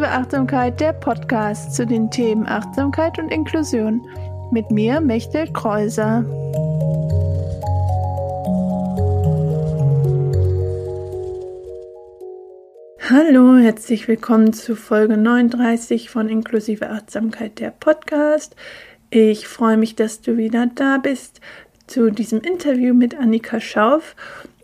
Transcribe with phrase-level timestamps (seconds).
[0.00, 4.00] Inklusive Achtsamkeit, der Podcast zu den Themen Achtsamkeit und Inklusion.
[4.50, 6.24] Mit mir, Mechtel Kreuser.
[13.10, 18.56] Hallo, herzlich willkommen zu Folge 39 von Inklusive Achtsamkeit, der Podcast.
[19.10, 21.42] Ich freue mich, dass du wieder da bist
[21.86, 24.16] zu diesem Interview mit Annika Schauf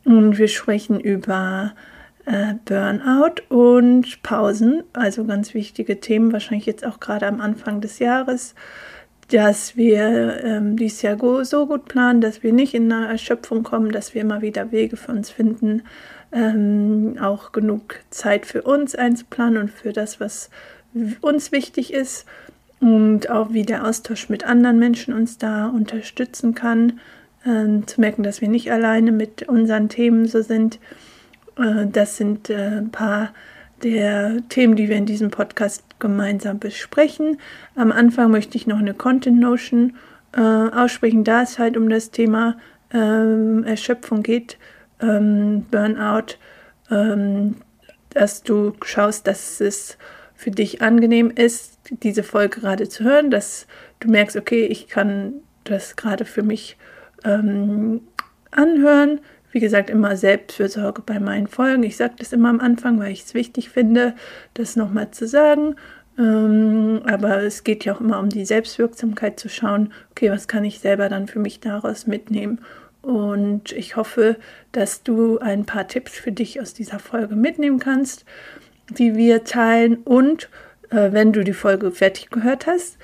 [0.06, 1.74] und wir sprechen über
[2.26, 7.98] äh, Burnout und Pausen, also ganz wichtige Themen, wahrscheinlich jetzt auch gerade am Anfang des
[7.98, 8.54] Jahres,
[9.28, 13.90] dass wir ähm, dieses Jahr so gut planen, dass wir nicht in eine Erschöpfung kommen,
[13.90, 15.82] dass wir immer wieder Wege für uns finden,
[16.32, 20.50] ähm, auch genug Zeit für uns einzuplanen und für das, was
[21.20, 22.26] uns wichtig ist
[22.80, 27.00] und auch wie der Austausch mit anderen Menschen uns da unterstützen kann,
[27.44, 30.78] äh, zu merken, dass wir nicht alleine mit unseren Themen so sind.
[31.58, 33.32] Äh, das sind äh, ein paar
[33.82, 37.38] der Themen, die wir in diesem Podcast gemeinsam besprechen.
[37.74, 39.96] Am Anfang möchte ich noch eine Content Notion
[40.34, 42.56] äh, aussprechen, da es halt um das Thema
[42.92, 44.56] ähm, Erschöpfung geht,
[45.00, 46.36] ähm, Burnout,
[46.90, 47.56] ähm,
[48.10, 49.98] dass du schaust, dass es
[50.34, 53.66] für dich angenehm ist, diese Folge gerade zu hören, dass
[54.00, 56.76] du merkst, okay, ich kann das gerade für mich
[58.52, 59.20] anhören.
[59.56, 61.82] Wie gesagt, immer Selbstfürsorge bei meinen Folgen.
[61.82, 64.14] Ich sage das immer am Anfang, weil ich es wichtig finde,
[64.52, 65.76] das nochmal zu sagen.
[66.18, 70.62] Ähm, aber es geht ja auch immer um die Selbstwirksamkeit zu schauen, okay, was kann
[70.66, 72.60] ich selber dann für mich daraus mitnehmen.
[73.00, 74.36] Und ich hoffe,
[74.72, 78.26] dass du ein paar Tipps für dich aus dieser Folge mitnehmen kannst,
[78.90, 79.96] die wir teilen.
[80.04, 80.50] Und
[80.90, 82.98] äh, wenn du die Folge fertig gehört hast,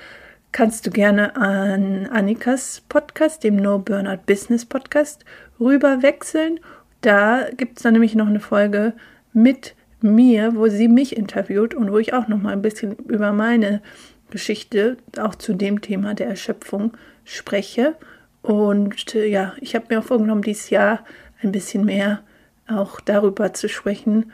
[0.53, 5.25] kannst du gerne an Annikas Podcast, dem No Burnout Business Podcast,
[5.59, 6.59] rüber wechseln.
[7.01, 8.93] Da gibt es dann nämlich noch eine Folge
[9.33, 13.33] mit mir, wo sie mich interviewt und wo ich auch noch mal ein bisschen über
[13.33, 13.81] meine
[14.29, 16.93] Geschichte, auch zu dem Thema der Erschöpfung
[17.25, 17.95] spreche.
[18.43, 21.03] Und äh, ja, ich habe mir auch vorgenommen, dieses Jahr
[21.41, 22.21] ein bisschen mehr
[22.67, 24.31] auch darüber zu sprechen,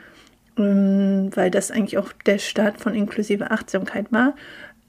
[0.58, 4.34] ähm, weil das eigentlich auch der Start von inklusive Achtsamkeit war.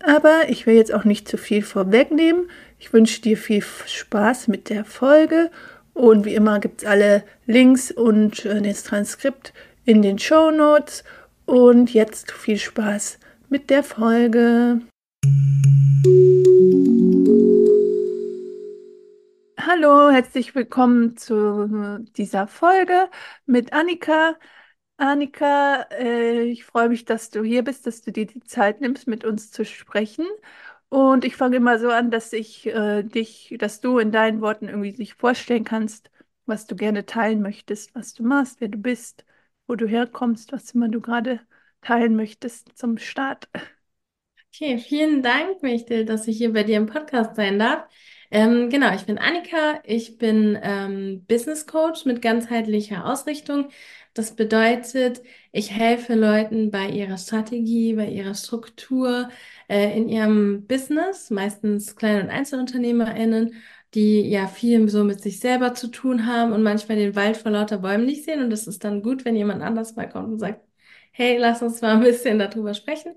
[0.04, 2.50] Aber ich will jetzt auch nicht zu viel vorwegnehmen.
[2.80, 5.52] Ich wünsche dir viel Spaß mit der Folge.
[5.94, 9.54] Und wie immer gibt es alle Links und äh, das Transkript
[9.86, 11.04] in den Show Notes.
[11.46, 13.20] Und jetzt viel Spaß
[13.50, 14.82] mit der Folge.
[19.60, 23.10] Hallo, herzlich willkommen zu dieser Folge
[23.46, 24.36] mit Annika.
[25.02, 29.08] Annika, äh, ich freue mich, dass du hier bist, dass du dir die Zeit nimmst,
[29.08, 30.28] mit uns zu sprechen.
[30.90, 34.68] Und ich fange immer so an, dass ich äh, dich, dass du in deinen Worten
[34.70, 36.12] irgendwie dich vorstellen kannst,
[36.46, 39.26] was du gerne teilen möchtest, was du machst, wer du bist,
[39.68, 41.40] wo du herkommst, was immer du gerade
[41.82, 43.50] teilen möchtest zum Start.
[44.54, 47.86] Okay, vielen Dank, Michtel, dass ich hier bei dir im Podcast sein darf.
[48.34, 53.70] Ähm, genau, ich bin Annika, ich bin ähm, Business Coach mit ganzheitlicher Ausrichtung.
[54.14, 55.22] Das bedeutet,
[55.52, 59.30] ich helfe Leuten bei ihrer Strategie, bei ihrer Struktur,
[59.70, 63.54] äh, in ihrem Business, meistens Klein- und EinzelunternehmerInnen,
[63.94, 67.52] die ja viel so mit sich selber zu tun haben und manchmal den Wald vor
[67.52, 68.42] lauter Bäumen nicht sehen.
[68.42, 70.62] Und das ist dann gut, wenn jemand anders mal kommt und sagt,
[71.12, 73.14] hey, lass uns mal ein bisschen darüber sprechen.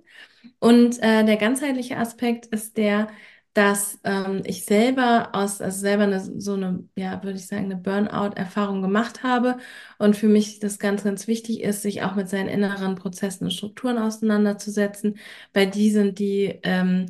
[0.59, 3.09] Und äh, der ganzheitliche Aspekt ist der,
[3.55, 7.77] dass ähm, ich selber aus, also selber eine, so eine, ja, würde ich sagen, eine
[7.77, 9.59] Burnout-Erfahrung gemacht habe
[9.99, 13.53] und für mich das ganz, ganz wichtig ist, sich auch mit seinen inneren Prozessen und
[13.53, 15.19] Strukturen auseinanderzusetzen,
[15.53, 17.07] weil die sind die, ähm,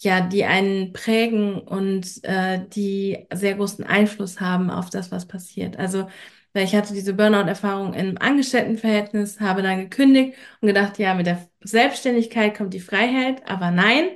[0.00, 5.78] ja, die einen prägen und äh, die sehr großen Einfluss haben auf das, was passiert.
[5.78, 6.08] Also,
[6.52, 11.48] weil ich hatte diese Burnout-Erfahrung im Angestelltenverhältnis, habe dann gekündigt und gedacht, ja, mit der
[11.62, 14.08] Selbstständigkeit kommt die Freiheit, aber nein,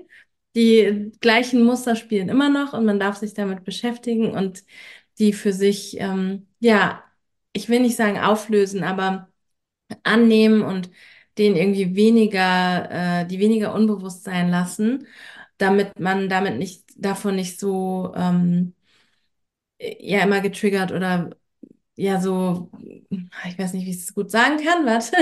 [0.59, 4.65] die gleichen Muster spielen immer noch und man darf sich damit beschäftigen und
[5.19, 7.05] die für sich, ähm, ja,
[7.55, 9.31] ich will nicht sagen auflösen, aber
[10.05, 10.91] annehmen und
[11.39, 15.07] den irgendwie weniger, äh, die weniger unbewusst sein lassen,
[15.59, 18.75] damit man damit nicht, davon nicht so, ähm,
[19.79, 21.31] ja, immer getriggert oder
[21.97, 22.71] ja, so,
[23.49, 25.13] ich weiß nicht, wie ich es gut sagen kann, warte,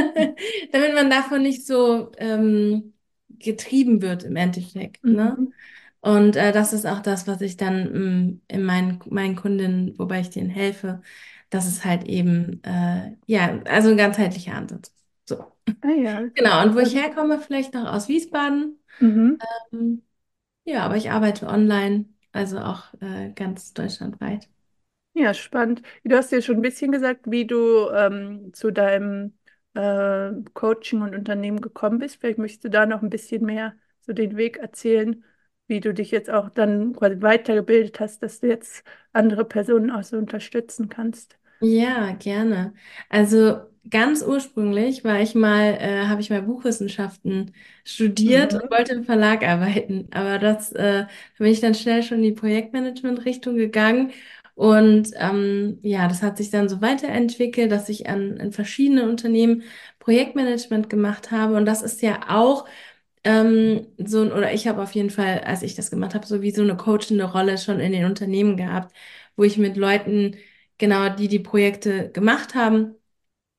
[0.72, 2.94] damit man davon nicht so, ähm,
[3.38, 5.04] getrieben wird im Endeffekt.
[5.04, 5.36] Ne?
[5.38, 5.52] Mhm.
[6.00, 9.98] Und äh, das ist auch das, was ich dann mh, mm, in meinen, meinen Kundinnen,
[9.98, 11.02] wobei ich denen helfe,
[11.50, 14.92] dass es halt eben, äh, ja, also ein ganzheitlicher Ansatz.
[15.24, 15.40] So.
[15.80, 16.22] Ah, ja.
[16.34, 18.78] Genau, und wo ich herkomme, vielleicht noch aus Wiesbaden.
[19.00, 19.38] Mhm.
[19.72, 20.02] Ähm,
[20.64, 24.48] ja, aber ich arbeite online, also auch äh, ganz deutschlandweit.
[25.14, 25.82] Ja, spannend.
[26.04, 29.35] Du hast ja schon ein bisschen gesagt, wie du ähm, zu deinem
[29.76, 32.16] äh, Coaching und Unternehmen gekommen bist.
[32.20, 35.24] Vielleicht möchtest du da noch ein bisschen mehr so den Weg erzählen,
[35.68, 40.02] wie du dich jetzt auch dann quasi weitergebildet hast, dass du jetzt andere Personen auch
[40.04, 41.38] so unterstützen kannst.
[41.60, 42.74] Ja, gerne.
[43.08, 47.52] Also ganz ursprünglich war ich mal, äh, habe ich mal Buchwissenschaften
[47.84, 48.70] studiert und Mhm.
[48.70, 50.08] wollte im Verlag arbeiten.
[50.12, 54.12] Aber das, äh, da bin ich dann schnell schon in die Projektmanagement-Richtung gegangen.
[54.54, 59.62] Und ähm, ja, das hat sich dann so weiterentwickelt, dass ich an, in verschiedenen Unternehmen
[59.98, 61.56] Projektmanagement gemacht habe.
[61.56, 62.66] Und das ist ja auch
[63.24, 66.42] ähm, so, ein- oder ich habe auf jeden Fall, als ich das gemacht habe, so
[66.42, 68.94] wie so eine coachende Rolle schon in den Unternehmen gehabt,
[69.36, 70.36] wo ich mit Leuten,
[70.78, 72.94] genau, die die Projekte gemacht haben,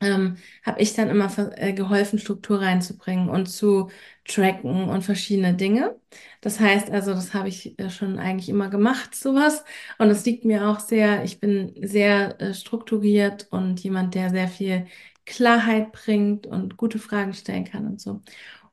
[0.01, 1.29] ähm, habe ich dann immer
[1.59, 3.89] äh, geholfen, Struktur reinzubringen und zu
[4.25, 5.95] tracken und verschiedene Dinge.
[6.41, 9.63] Das heißt also, das habe ich äh, schon eigentlich immer gemacht, sowas.
[9.97, 14.47] Und es liegt mir auch sehr, ich bin sehr äh, strukturiert und jemand, der sehr
[14.47, 14.85] viel
[15.25, 18.21] Klarheit bringt und gute Fragen stellen kann und so.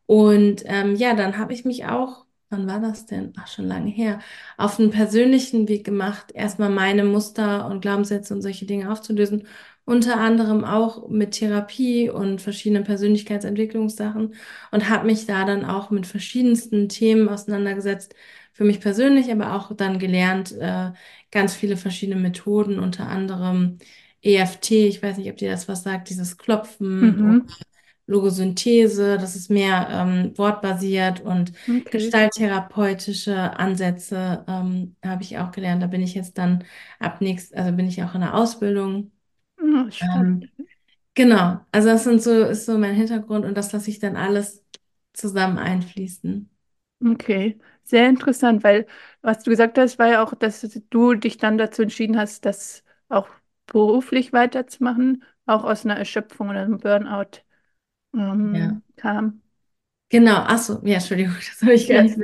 [0.06, 3.32] Und ähm, ja, dann habe ich mich auch, wann war das denn?
[3.38, 4.20] Ach, schon lange her,
[4.56, 9.46] auf einen persönlichen Weg gemacht, erstmal meine Muster und Glaubenssätze und solche Dinge aufzulösen.
[9.86, 14.34] Unter anderem auch mit Therapie und verschiedenen Persönlichkeitsentwicklungssachen
[14.70, 18.14] und habe mich da dann auch mit verschiedensten Themen auseinandergesetzt.
[18.52, 20.92] Für mich persönlich, aber auch dann gelernt, äh,
[21.30, 23.78] ganz viele verschiedene Methoden, unter anderem
[24.22, 27.54] EFT, ich weiß nicht, ob dir das was sagt, dieses Klopfen Mhm.
[28.06, 31.84] Logosynthese, das ist mehr ähm, wortbasiert und Okay.
[31.90, 35.82] gestalttherapeutische Ansätze ähm, habe ich auch gelernt.
[35.82, 36.64] Da bin ich jetzt dann
[36.98, 39.10] ab nächst, also bin ich auch in der Ausbildung.
[39.74, 39.88] Ah.
[40.00, 40.50] Ähm,
[41.14, 44.64] genau, also das sind so, ist so mein Hintergrund und das lasse ich dann alles
[45.14, 46.50] zusammen einfließen.
[47.04, 48.86] Okay, sehr interessant, weil
[49.20, 50.60] was du gesagt hast, war ja auch, dass
[50.90, 53.28] du dich dann dazu entschieden hast, das auch
[53.66, 57.40] beruflich weiterzumachen, auch aus einer Erschöpfung oder einem Burnout
[58.50, 58.74] Ja.
[58.74, 59.42] ähm, kam.
[60.14, 62.18] Genau, ach so, ja, Entschuldigung, das habe ich gar nicht.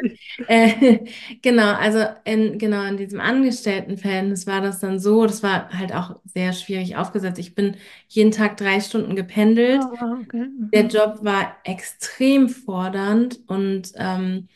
[0.47, 1.05] Äh,
[1.43, 6.21] genau, also in, genau in diesem Angestelltenverhältnis war das dann so, das war halt auch
[6.25, 7.39] sehr schwierig aufgesetzt.
[7.41, 7.77] Ich bin
[8.09, 9.89] jeden Tag drei Stunden gependelt.
[9.91, 10.47] Ah, okay.
[10.73, 10.89] Der Mhm.
[10.89, 14.49] Job war extrem fordernd und ähm,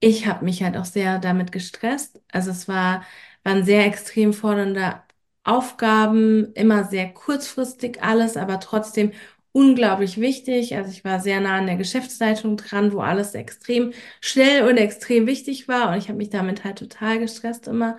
[0.00, 2.20] ich habe mich halt auch sehr damit gestresst.
[2.32, 3.04] Also es war,
[3.44, 5.02] waren sehr extrem fordernde
[5.44, 9.12] Aufgaben, immer sehr kurzfristig alles, aber trotzdem
[9.52, 10.76] unglaublich wichtig.
[10.76, 15.26] Also ich war sehr nah an der Geschäftsleitung dran, wo alles extrem schnell und extrem
[15.26, 17.96] wichtig war und ich habe mich damit halt total gestresst immer.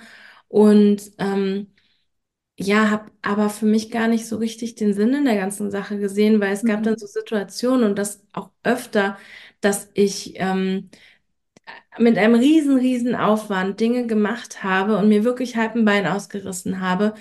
[0.47, 1.67] Und ähm,
[2.59, 5.97] ja, habe aber für mich gar nicht so richtig den Sinn in der ganzen Sache
[5.99, 6.97] gesehen, weil es gab dann Mhm.
[6.97, 9.17] so Situationen und das auch öfter,
[9.61, 10.89] dass ich ähm,
[11.99, 16.79] mit einem riesen, riesen Aufwand Dinge gemacht habe und mir wirklich halb ein Bein ausgerissen
[16.81, 17.13] habe.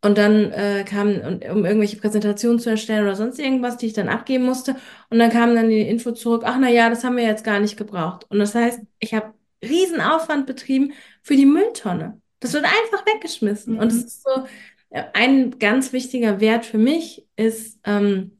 [0.00, 4.08] Und dann äh, kam, um irgendwelche Präsentationen zu erstellen oder sonst irgendwas, die ich dann
[4.08, 4.76] abgeben musste.
[5.10, 7.58] Und dann kam dann die Info zurück, ach na ja, das haben wir jetzt gar
[7.60, 8.24] nicht gebraucht.
[8.30, 10.92] Und das heißt, ich habe riesen Aufwand betrieben
[11.22, 12.20] für die Mülltonne.
[12.40, 13.76] Das wird einfach weggeschmissen.
[13.78, 14.06] Und es Mhm.
[14.06, 14.46] ist so,
[14.90, 18.38] äh, ein ganz wichtiger Wert für mich ist ähm,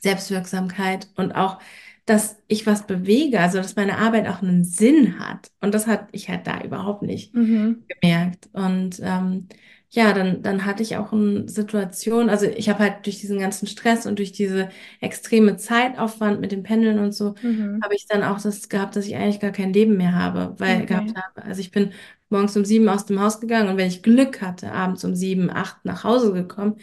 [0.00, 1.58] Selbstwirksamkeit und auch
[2.06, 5.50] dass ich was bewege, also dass meine Arbeit auch einen Sinn hat.
[5.60, 7.84] Und das hatte ich halt da überhaupt nicht Mhm.
[7.88, 8.48] gemerkt.
[8.52, 9.48] Und ähm,
[9.90, 13.66] ja, dann, dann hatte ich auch eine Situation, also ich habe halt durch diesen ganzen
[13.66, 14.68] Stress und durch diese
[15.00, 17.82] extreme Zeitaufwand mit dem Pendeln und so, Mhm.
[17.82, 20.84] habe ich dann auch das gehabt, dass ich eigentlich gar kein Leben mehr habe, weil
[20.86, 21.16] gehabt Okay.
[21.16, 21.42] habe.
[21.44, 21.92] Also ich bin
[22.28, 25.50] morgens um sieben aus dem Haus gegangen und wenn ich Glück hatte, abends um sieben,
[25.50, 26.76] acht nach Hause gekommen.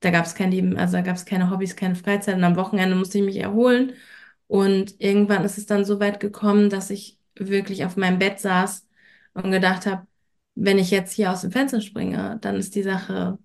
[0.00, 2.56] Da gab es kein Leben, also da gab es keine Hobbys, keine Freizeit und am
[2.56, 3.92] Wochenende musste ich mich erholen.
[4.48, 8.86] Und irgendwann ist es dann so weit gekommen, dass ich wirklich auf meinem Bett saß
[9.34, 10.06] und gedacht habe,
[10.54, 13.38] wenn ich jetzt hier aus dem Fenster springe, dann ist die Sache,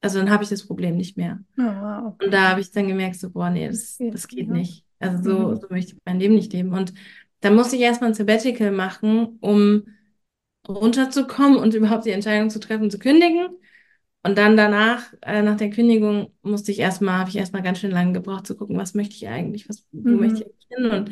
[0.00, 1.40] also dann habe ich das Problem nicht mehr.
[1.58, 4.54] Oh, wow, Und da habe ich dann gemerkt, so, boah, nee, Das das, geht, ja.
[4.54, 4.84] nicht.
[4.98, 5.60] Also so, Mhm.
[5.60, 6.72] so möchte ich mein Leben nicht leben.
[6.74, 6.92] Und
[7.40, 9.88] dann musste ich erstmal ein Sabbatical machen, um
[10.68, 13.48] runterzukommen und überhaupt die Entscheidung zu treffen, zu kündigen.
[14.22, 17.90] Und dann danach, äh, nach der Kündigung, musste ich erstmal, habe ich erstmal ganz schön
[17.92, 20.44] lange gebraucht zu gucken, was möchte ich eigentlich, was, wo möchte Mhm.
[20.44, 20.90] ich eigentlich hin?
[20.92, 21.10] Und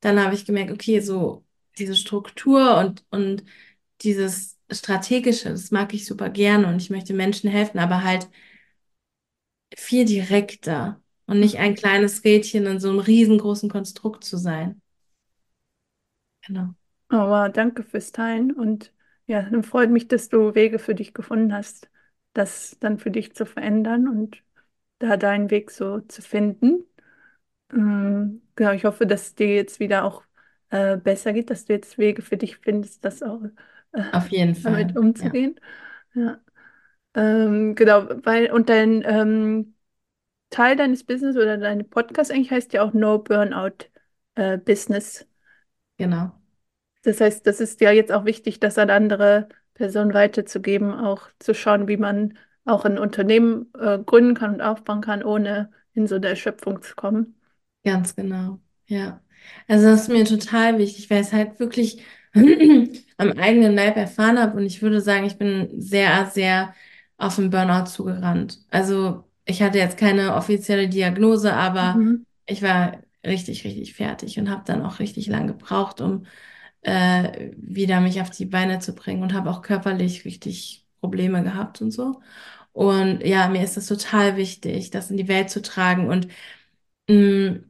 [0.00, 1.44] dann habe ich gemerkt, okay, so
[1.78, 3.44] diese Struktur und, und
[4.02, 8.28] dieses Strategische, das mag ich super gerne und ich möchte Menschen helfen, aber halt
[9.76, 14.80] viel direkter und nicht ein kleines Rädchen in so einem riesengroßen Konstrukt zu sein.
[16.46, 16.74] Genau.
[17.10, 18.92] Wow, danke fürs Teilen und
[19.26, 21.88] ja, dann freut mich, dass du Wege für dich gefunden hast,
[22.34, 24.42] das dann für dich zu verändern und
[24.98, 26.84] da deinen Weg so zu finden.
[27.72, 30.24] Ähm, genau, ich hoffe, dass dir jetzt wieder auch
[30.70, 33.42] äh, besser geht, dass du jetzt Wege für dich findest, das auch
[34.12, 34.94] Auf jeden damit Fall.
[34.94, 35.00] Ja.
[35.00, 35.60] umzugehen.
[36.14, 36.40] Ja.
[37.14, 39.74] Ähm, genau, weil und dein ähm,
[40.50, 43.86] Teil deines Business oder deine Podcast eigentlich heißt ja auch No Burnout
[44.36, 45.26] äh, Business.
[45.98, 46.32] Genau.
[47.02, 51.54] Das heißt, das ist ja jetzt auch wichtig, das an andere Personen weiterzugeben, auch zu
[51.54, 56.16] schauen, wie man auch ein Unternehmen äh, gründen kann und aufbauen kann, ohne in so
[56.16, 57.34] eine Erschöpfung zu kommen.
[57.84, 59.22] Ganz genau, ja.
[59.68, 62.02] Also das ist mir total wichtig, weil es halt wirklich
[63.18, 66.74] am eigenen Leib erfahren habe und ich würde sagen, ich bin sehr, sehr
[67.16, 68.60] auf den Burnout zugerannt.
[68.70, 72.24] Also ich hatte jetzt keine offizielle Diagnose, aber Mhm.
[72.46, 76.26] ich war richtig, richtig fertig und habe dann auch richtig lang gebraucht, um
[76.82, 81.80] äh, wieder mich auf die Beine zu bringen und habe auch körperlich richtig Probleme gehabt
[81.82, 82.20] und so.
[82.72, 86.28] Und ja, mir ist das total wichtig, das in die Welt zu tragen und
[87.08, 87.60] mh,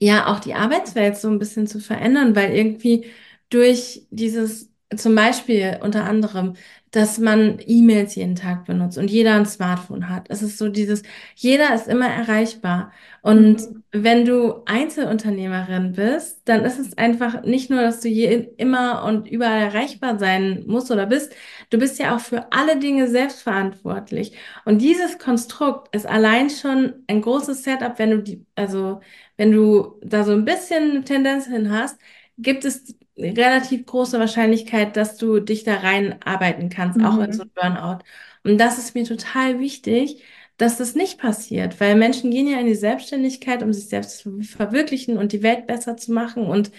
[0.00, 3.06] ja, auch die Arbeitswelt so ein bisschen zu verändern, weil irgendwie
[3.52, 6.54] durch dieses, zum Beispiel unter anderem,
[6.90, 10.26] dass man E-Mails jeden Tag benutzt und jeder ein Smartphone hat.
[10.28, 11.02] Es ist so dieses,
[11.36, 12.92] jeder ist immer erreichbar.
[13.22, 13.82] Und Mhm.
[13.92, 19.26] wenn du Einzelunternehmerin bist, dann ist es einfach nicht nur, dass du je, immer und
[19.28, 21.32] überall erreichbar sein musst oder bist,
[21.70, 24.32] du bist ja auch für alle Dinge selbstverantwortlich.
[24.64, 29.00] Und dieses Konstrukt ist allein schon ein großes Setup, wenn du die, also
[29.36, 31.98] wenn du da so ein bisschen eine Tendenz hin hast,
[32.38, 37.44] gibt es relativ große Wahrscheinlichkeit, dass du dich da reinarbeiten kannst, auch in so Mhm.
[37.44, 38.04] ein Burnout.
[38.44, 40.22] Und das ist mir total wichtig,
[40.58, 44.40] dass das nicht passiert, weil Menschen gehen ja in die Selbstständigkeit, um sich selbst zu
[44.42, 46.70] verwirklichen und die Welt besser zu machen und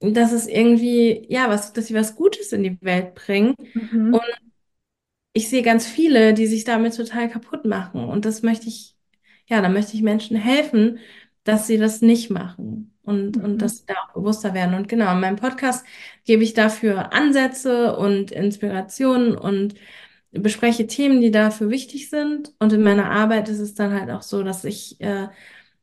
[0.00, 3.54] dass es irgendwie, ja, was, dass sie was Gutes in die Welt bringen.
[3.58, 4.28] Und Mhm.
[5.32, 8.04] ich sehe ganz viele, die sich damit total kaputt machen.
[8.04, 8.96] Und das möchte ich,
[9.46, 10.98] ja, da möchte ich Menschen helfen,
[11.44, 13.62] dass sie das nicht machen und, und Mhm.
[13.62, 14.74] dass sie da auch bewusster werden.
[14.74, 15.84] Und genau, in meinem Podcast
[16.24, 19.74] gebe ich dafür Ansätze und Inspirationen und
[20.32, 22.52] bespreche Themen, die dafür wichtig sind.
[22.58, 25.28] Und in meiner Arbeit ist es dann halt auch so, dass ich äh,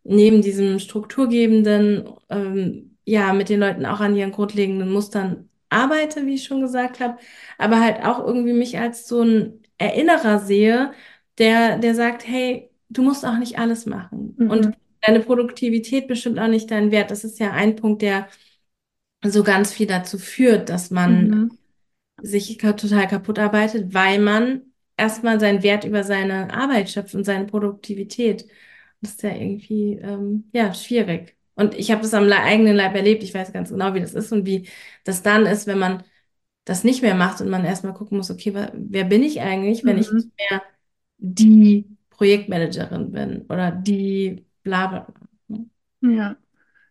[0.03, 6.35] neben diesem strukturgebenden, ähm, ja, mit den Leuten auch an ihren grundlegenden Mustern arbeite, wie
[6.35, 7.17] ich schon gesagt habe,
[7.57, 10.93] aber halt auch irgendwie mich als so ein Erinnerer sehe,
[11.37, 14.41] der, der sagt, hey, du musst auch nicht alles machen.
[14.47, 14.75] Und Mhm.
[15.05, 17.11] Deine Produktivität bestimmt auch nicht deinen Wert.
[17.11, 18.27] Das ist ja ein Punkt, der
[19.25, 21.57] so ganz viel dazu führt, dass man Mhm.
[22.21, 24.63] sich total kaputt arbeitet, weil man
[24.97, 28.45] erstmal seinen Wert über seine Arbeit schöpft und seine Produktivität.
[29.01, 31.37] Das ist ja irgendwie, ähm, ja, schwierig.
[31.55, 33.23] Und ich habe das am eigenen Leib erlebt.
[33.23, 34.69] Ich weiß ganz genau, wie das ist und wie
[35.05, 36.03] das dann ist, wenn man
[36.65, 39.97] das nicht mehr macht und man erstmal gucken muss, okay, wer bin ich eigentlich, wenn
[39.97, 40.31] ich nicht Mhm.
[40.37, 40.61] mehr
[41.17, 45.59] die Projektmanagerin bin oder die bla bla bla.
[46.01, 46.37] Ja.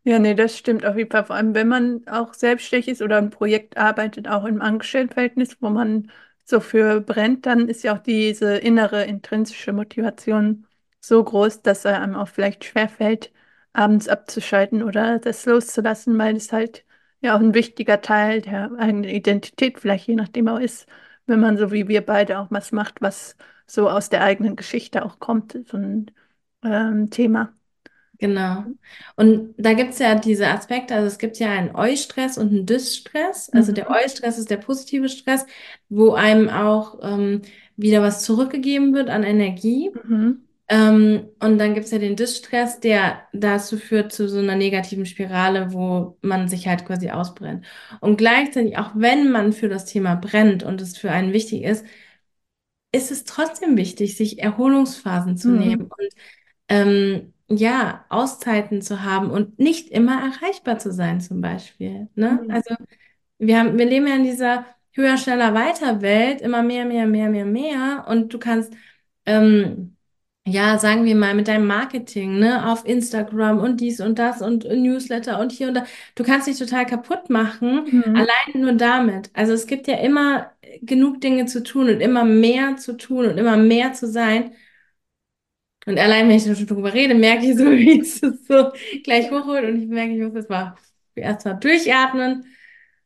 [0.04, 1.24] Ja, nee, das stimmt auf jeden Fall.
[1.26, 5.70] Vor allem, wenn man auch selbstständig ist oder ein Projekt arbeitet, auch im Angestelltenverhältnis, wo
[5.70, 6.10] man
[6.44, 10.66] so für brennt, dann ist ja auch diese innere intrinsische Motivation
[11.00, 13.32] so groß, dass er einem auch vielleicht schwerfällt,
[13.74, 16.84] abends abzuschalten oder das loszulassen, weil es halt
[17.20, 20.86] ja auch ein wichtiger Teil der eigenen Identität vielleicht je nachdem auch ist,
[21.26, 25.04] wenn man so wie wir beide auch was macht, was so aus der eigenen Geschichte
[25.04, 26.10] auch kommt, so ein
[26.62, 27.54] ähm, Thema.
[28.18, 28.64] Genau.
[29.16, 32.66] Und da gibt es ja diese Aspekte, also es gibt ja einen Eu-Stress und einen
[32.66, 33.50] Dys-Stress.
[33.50, 33.94] Also der Mhm.
[33.94, 35.46] Eu-Stress ist der positive Stress,
[35.88, 37.42] wo einem auch ähm,
[37.76, 39.90] wieder was zurückgegeben wird an Energie.
[40.04, 40.44] Mhm.
[40.68, 45.06] Ähm, und dann gibt es ja den Dys-Stress, der dazu führt, zu so einer negativen
[45.06, 47.66] Spirale, wo man sich halt quasi ausbrennt.
[48.00, 51.84] Und gleichzeitig, auch wenn man für das Thema brennt und es für einen wichtig ist,
[52.92, 55.58] ist es trotzdem wichtig, sich Erholungsphasen zu Mhm.
[55.58, 55.90] nehmen
[56.70, 62.08] ähm, ja, Auszeiten zu haben und nicht immer erreichbar zu sein, zum Beispiel.
[62.14, 62.40] Ne?
[62.44, 62.50] Mhm.
[62.50, 62.74] Also
[63.38, 67.28] wir haben, wir leben ja in dieser höher, schneller, weiter Welt, immer mehr, mehr, mehr,
[67.28, 68.06] mehr, mehr.
[68.08, 68.72] Und du kannst,
[69.26, 69.96] ähm,
[70.46, 74.64] ja, sagen wir mal, mit deinem Marketing, ne, auf Instagram und dies und das und
[74.64, 75.84] Newsletter und hier und da,
[76.14, 78.16] du kannst dich total kaputt machen, Mhm.
[78.16, 79.30] allein nur damit.
[79.34, 83.38] Also es gibt ja immer genug Dinge zu tun und immer mehr zu tun und
[83.38, 84.52] immer mehr zu sein.
[85.86, 88.72] Und allein, wenn ich schon drüber rede, merke ich so, wie es so
[89.02, 90.74] gleich hochholt und ich merke, ich muss jetzt mal
[91.14, 92.46] erstmal durchatmen.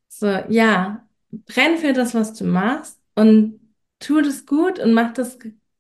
[0.09, 3.61] So, ja, brenn für das, was du machst und
[4.01, 5.39] tu das gut und mach das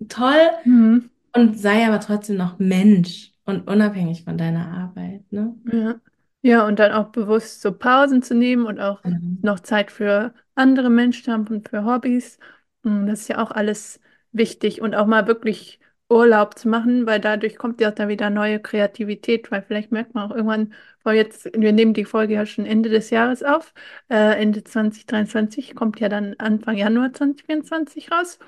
[0.09, 1.11] toll Mhm.
[1.35, 5.55] und sei aber trotzdem noch Mensch und unabhängig von deiner Arbeit, ne?
[5.73, 6.01] Ja.
[6.41, 9.19] Ja, und dann auch bewusst so Pausen zu nehmen und auch Genau.
[9.43, 12.39] noch Zeit für andere Menschen haben und für Hobbys.
[12.85, 14.01] Mm, Das ist ja auch alles
[14.31, 18.31] wichtig und auch mal wirklich Urlaub zu machen, weil dadurch kommt ja auch dann wieder
[18.31, 20.73] neue Kreativität, weil vielleicht merkt man auch irgendwann,
[21.03, 23.75] vor jetzt, wir nehmen die Folge ja schon Ende des Jahres auf,
[24.09, 28.39] äh, Ende 2023 kommt ja dann Anfang Januar 2024 raus.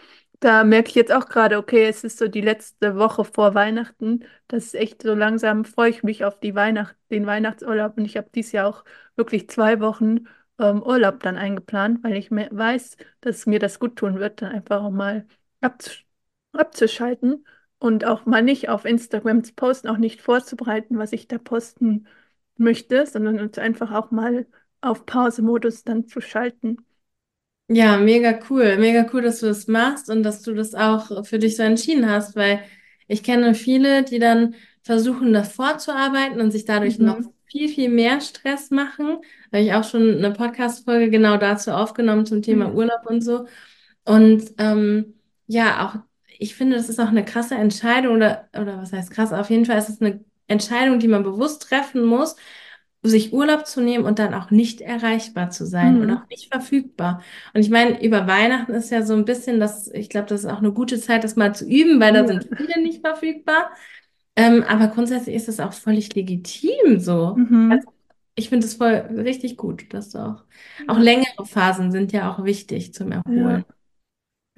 [0.40, 4.24] Da merke ich jetzt auch gerade, okay, es ist so die letzte Woche vor Weihnachten.
[4.48, 7.98] Das ist echt so langsam, freue ich mich auf die Weihnacht, den Weihnachtsurlaub.
[7.98, 8.84] Und ich habe dieses Jahr auch
[9.16, 10.20] wirklich zwei Wochen
[10.58, 14.82] ähm, Urlaub dann eingeplant, weil ich weiß, dass mir das gut tun wird, dann einfach
[14.82, 15.26] auch mal
[15.60, 16.06] abzusch
[16.52, 17.44] abzuschalten
[17.78, 22.06] und auch mal nicht auf Instagram zu posten, auch nicht vorzubereiten, was ich da posten
[22.56, 24.46] möchte, sondern uns einfach auch mal
[24.80, 26.78] auf Pause-Modus dann zu schalten.
[27.68, 28.76] Ja, mega cool.
[28.78, 32.08] Mega cool, dass du das machst und dass du das auch für dich so entschieden
[32.10, 32.64] hast, weil
[33.06, 37.32] ich kenne viele, die dann versuchen, das vorzuarbeiten und sich dadurch noch Mhm.
[37.46, 39.18] viel, viel mehr Stress machen.
[39.50, 42.74] Da habe ich auch schon eine Podcast-Folge genau dazu aufgenommen zum Thema Ja.
[42.74, 43.46] Urlaub und so.
[44.04, 45.14] Und ähm,
[45.46, 46.00] ja, auch
[46.40, 49.32] ich finde, das ist auch eine krasse Entscheidung oder, oder was heißt krass?
[49.32, 52.36] Auf jeden Fall ist es eine Entscheidung, die man bewusst treffen muss,
[53.02, 56.16] sich Urlaub zu nehmen und dann auch nicht erreichbar zu sein und Mhm.
[56.16, 57.22] auch nicht verfügbar.
[57.54, 60.50] Und ich meine, über Weihnachten ist ja so ein bisschen das, ich glaube, das ist
[60.50, 62.26] auch eine gute Zeit, das mal zu üben, weil da Ja.
[62.26, 63.70] sind viele nicht verfügbar.
[64.36, 67.40] Ähm, aber grundsätzlich ist es auch völlig legitim so.
[67.40, 67.68] Mhm.
[67.68, 67.88] Also
[68.34, 70.44] ich finde es voll richtig gut, dass du auch,
[70.86, 73.64] auch längere Phasen sind ja auch wichtig zum Ja.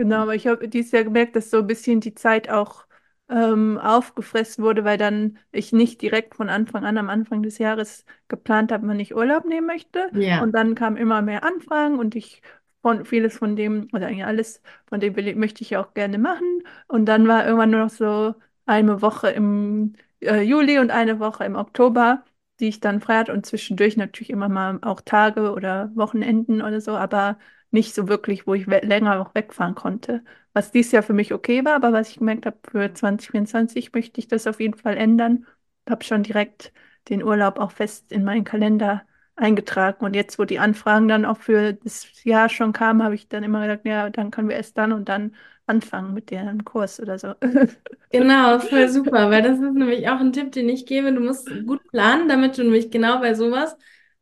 [0.02, 2.87] Genau, aber ich habe dieses Jahr gemerkt, dass so ein bisschen die Zeit auch
[3.28, 8.04] ähm, aufgefressen wurde, weil dann ich nicht direkt von Anfang an, am Anfang des Jahres
[8.28, 10.12] geplant habe, wann ich Urlaub nehmen möchte.
[10.38, 12.42] Und Ja, dann kamen immer mehr Anfragen und ich
[12.82, 16.62] von vieles von dem, oder eigentlich alles von dem möchte ich auch gerne machen.
[16.88, 18.35] Und dann war irgendwann nur noch so
[18.66, 22.25] eine Woche im äh, Juli und eine Woche im Oktober,
[22.61, 26.80] die ich dann frei hatte und zwischendurch natürlich immer mal auch Tage oder Wochenenden oder
[26.80, 27.38] so, aber
[27.72, 30.22] nicht so wirklich, wo ich länger auch wegfahren konnte.
[30.52, 34.20] Was dieses Jahr für mich okay war, aber was ich gemerkt habe, für 2024 möchte
[34.20, 35.46] ich das auf jeden Fall ändern.
[35.88, 36.72] Habe schon direkt
[37.08, 39.02] den Urlaub auch fest in meinen Kalender
[39.36, 40.04] eingetragen.
[40.04, 43.42] Und jetzt, wo die Anfragen dann auch für das Jahr schon kamen, habe ich dann
[43.42, 45.34] immer gesagt, ja, dann können wir erst dann und dann
[45.66, 47.34] anfangen mit dem Kurs oder so.
[48.10, 51.12] genau, voll super, weil das ist nämlich auch ein Tipp, den ich gebe.
[51.12, 53.76] Du musst gut planen, damit du nämlich genau bei sowas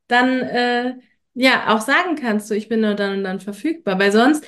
[0.07, 0.95] dann äh,
[1.35, 4.45] ja auch sagen kannst, so ich bin nur dann und dann verfügbar, weil sonst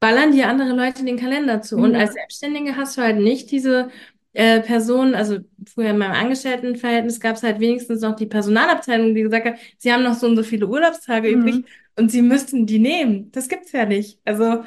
[0.00, 1.76] ballern dir andere Leute den Kalender zu.
[1.78, 2.14] Und als Ja.
[2.14, 3.90] Selbstständige hast du halt nicht diese
[4.32, 9.22] äh, Person, also früher in meinem Angestelltenverhältnis gab es halt wenigstens noch die Personalabteilung, die
[9.22, 11.64] gesagt hat, sie haben noch so und so viele Urlaubstage übrig Mhm.
[11.96, 13.30] und sie müssten die nehmen.
[13.32, 14.20] Das gibt's ja nicht.
[14.24, 14.64] Also,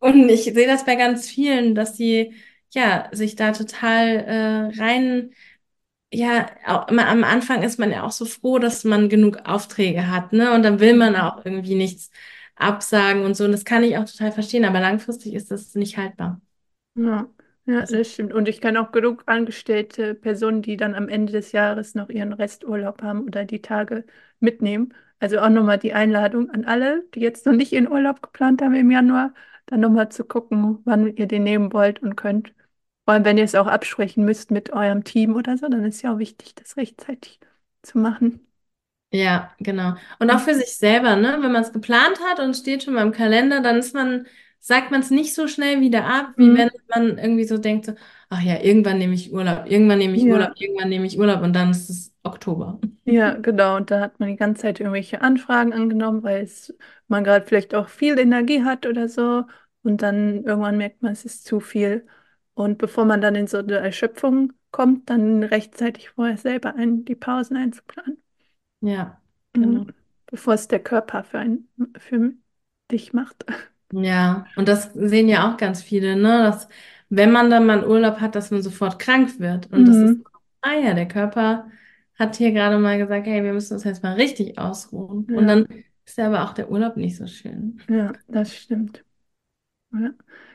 [0.00, 2.34] und ich sehe das bei ganz vielen, dass sie
[2.74, 5.32] ja sich da total äh, rein
[6.12, 10.08] ja, auch immer am Anfang ist man ja auch so froh, dass man genug Aufträge
[10.10, 10.52] hat, ne?
[10.54, 12.10] Und dann will man auch irgendwie nichts
[12.56, 13.44] absagen und so.
[13.44, 16.40] Und das kann ich auch total verstehen, aber langfristig ist das nicht haltbar.
[16.94, 17.28] Ja,
[17.66, 18.32] ja, Also, das stimmt.
[18.34, 22.32] Und ich kenne auch genug angestellte Personen, die dann am Ende des Jahres noch ihren
[22.32, 24.04] Resturlaub haben oder die Tage
[24.40, 24.92] mitnehmen.
[25.20, 28.74] Also auch nochmal die Einladung an alle, die jetzt noch nicht ihren Urlaub geplant haben
[28.74, 29.32] im Januar,
[29.66, 32.52] dann nochmal zu gucken, wann ihr den nehmen wollt und könnt.
[33.08, 36.02] Vor allem, wenn ihr es auch absprechen müsst mit eurem Team oder so, dann ist
[36.02, 37.40] ja auch wichtig, das rechtzeitig
[37.82, 38.46] zu machen.
[39.10, 39.94] ja, genau.
[40.18, 41.38] Und auch für sich selber, ne?
[41.40, 44.26] Wenn man es geplant hat und steht schon mal im Kalender, dann ist man,
[44.60, 46.78] sagt man es nicht so schnell wieder ab, wie wenn Mhm.
[46.88, 47.92] man irgendwie so denkt, so,
[48.28, 50.58] ach ja, irgendwann nehme ich Urlaub, irgendwann nehme ich Urlaub, Ja.
[50.58, 52.78] irgendwann nehme ich Urlaub und dann ist es Oktober.
[53.04, 53.76] Ja, genau.
[53.76, 56.74] Und da hat man die ganze Zeit irgendwelche Anfragen angenommen, weil es,
[57.06, 59.44] man gerade vielleicht auch viel Energie hat oder so.
[59.82, 62.06] Und dann irgendwann merkt man, es ist zu viel.
[62.58, 67.14] Und bevor man dann in so eine Erschöpfung kommt, dann rechtzeitig vorher selber ein, die
[67.14, 68.22] Pausen einzuplanen.
[68.80, 69.20] Ja,
[69.54, 69.86] Mhm.
[69.86, 69.86] genau.
[70.26, 71.68] Bevor es der Körper für ein,
[71.98, 72.32] für
[72.90, 73.44] dich macht.
[73.90, 76.42] Ja, und das sehen ja auch ganz viele, ne?
[76.42, 76.68] Dass
[77.08, 79.72] wenn man dann mal einen Urlaub hat, dass man sofort krank wird.
[79.72, 80.24] Und das ist, Mhm.
[80.60, 81.70] ah ja, der Körper
[82.18, 85.30] hat hier gerade mal gesagt, hey, wir müssen uns jetzt mal richtig ausruhen.
[85.32, 85.66] Und Ja, dann
[86.04, 87.80] ist ja aber auch der Urlaub nicht so schön.
[87.88, 89.04] ja, das stimmt.
[89.92, 90.10] Ja.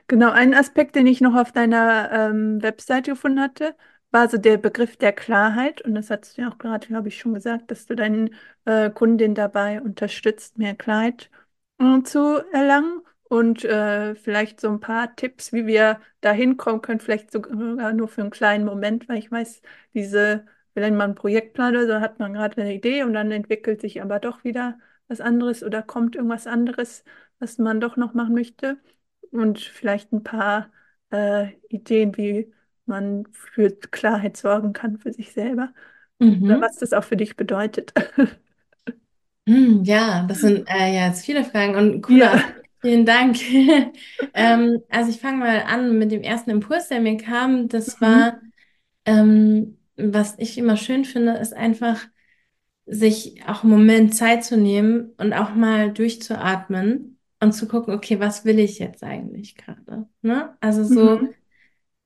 [0.08, 3.76] Genau, ein Aspekt, den ich noch auf deiner ähm, Webseite gefunden hatte,
[4.12, 5.82] war so der Begriff der Klarheit.
[5.82, 8.90] Und das hast du ja auch gerade, glaube ich, schon gesagt, dass du deinen äh,
[8.92, 11.32] Kundinnen dabei unterstützt, mehr Klarheit
[11.80, 13.02] äh, zu erlangen.
[13.24, 18.08] Und äh, vielleicht so ein paar Tipps, wie wir da hinkommen können, vielleicht sogar nur
[18.08, 19.62] für einen kleinen Moment, weil ich weiß,
[19.96, 23.32] diese, wenn man ein Projekt plant oder so, hat man gerade eine Idee und dann
[23.32, 27.04] entwickelt sich aber doch wieder was anderes oder kommt irgendwas anderes,
[27.40, 28.78] was man doch noch machen möchte
[29.40, 30.72] und vielleicht ein paar
[31.12, 32.54] äh, Ideen, wie
[32.86, 35.74] man für Klarheit sorgen kann für sich selber.
[36.48, 36.62] Oder Mhm.
[36.62, 37.94] was das auch für dich bedeutet.
[39.48, 42.54] Hm, ja, das sind äh, ja jetzt viele Fragen und cooler Ja.
[42.82, 43.38] Vielen Dank.
[44.36, 47.68] Ähm, also ich fange mal an mit dem ersten Impuls, der mir kam.
[47.70, 48.24] Das Mhm.
[48.24, 48.42] war,
[49.06, 52.08] ähm, was ich immer schön finde, ist einfach
[52.86, 57.13] sich auch einen Moment Zeit zu nehmen und auch mal durchzuatmen
[57.44, 60.08] und zu gucken, okay, was will ich jetzt eigentlich gerade?
[60.24, 60.58] Ne?
[60.62, 61.34] Also so Mhm.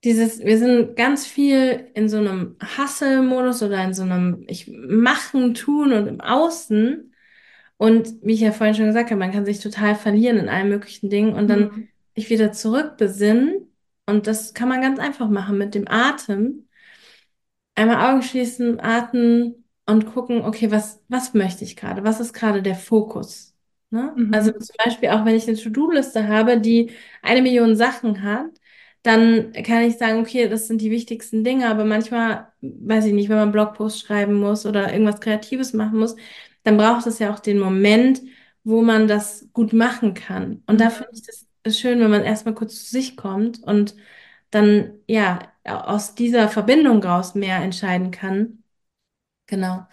[0.04, 5.54] dieses, wir sind ganz viel in so einem Hustle-Modus oder in so einem Ich machen,
[5.54, 7.14] tun und im Außen.
[7.78, 10.70] Und wie ich ja vorhin schon gesagt habe, man kann sich total verlieren in allen
[10.70, 11.88] möglichen Dingen und dann Mhm.
[12.16, 13.68] sich wieder zurückbesinnen.
[14.06, 16.68] Und das kann man ganz einfach machen mit dem Atem.
[17.76, 22.04] Einmal Augen schließen, atmen und gucken, okay, was, was möchte ich gerade?
[22.04, 23.47] Was ist gerade der Fokus?
[23.90, 24.20] Ne?
[24.32, 24.60] Also Mhm.
[24.60, 28.48] zum Beispiel auch, wenn ich eine To-Do-Liste habe, die eine Million Sachen hat,
[29.04, 33.30] dann kann ich sagen, okay, das sind die wichtigsten Dinge, aber manchmal, weiß ich nicht,
[33.30, 36.16] wenn man Blogpost schreiben muss oder irgendwas Kreatives machen muss,
[36.64, 38.22] dann braucht es ja auch den Moment,
[38.64, 40.62] wo man das gut machen kann.
[40.68, 41.20] Und da finde Mhm.
[41.20, 43.96] ich das schön, wenn man erstmal kurz zu sich kommt und
[44.52, 48.64] dann, ja, aus dieser Verbindung raus mehr entscheiden kann.
[49.48, 49.88] Genau.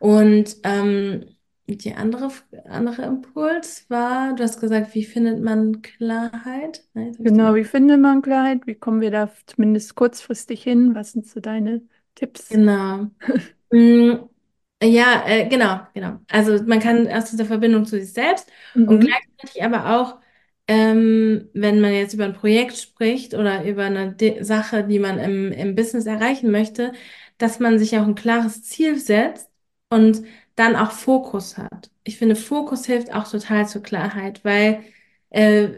[0.00, 1.35] Und ähm,
[1.68, 2.30] die andere,
[2.66, 6.84] andere Impuls war, du hast gesagt, wie findet man Klarheit?
[6.94, 8.66] Nein, Genau, wie findet man Klarheit?
[8.66, 10.94] Wie kommen wir da zumindest kurzfristig hin?
[10.94, 11.82] Was sind so deine
[12.14, 12.60] Tipps?
[12.60, 13.10] Genau.
[13.72, 14.28] Mm,
[14.82, 16.20] Ja, äh, genau, genau.
[16.30, 18.50] Also man kann aus dieser Verbindung zu sich selbst
[18.86, 19.06] und Mhm.
[19.06, 20.20] gleichzeitig aber auch,
[20.68, 25.18] ähm, wenn man jetzt über ein Projekt spricht oder über eine De Sache, die man
[25.20, 26.92] im, im Business erreichen möchte,
[27.38, 29.50] dass man sich auch ein klares Ziel setzt
[29.90, 30.22] und
[30.56, 31.90] dann auch Fokus hat.
[32.04, 34.84] Ich finde, Fokus hilft auch total zur Klarheit, weil
[35.30, 35.68] äh,